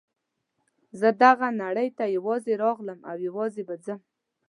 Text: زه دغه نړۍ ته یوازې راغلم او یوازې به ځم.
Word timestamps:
زه 0.99 1.09
دغه 1.23 1.47
نړۍ 1.61 1.87
ته 1.97 2.03
یوازې 2.17 2.53
راغلم 2.63 2.99
او 3.09 3.15
یوازې 3.27 3.61
به 3.67 3.75
ځم. 3.85 3.99